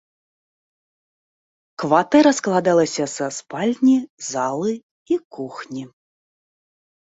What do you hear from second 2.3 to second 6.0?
складалася са спальні, залы і кухні.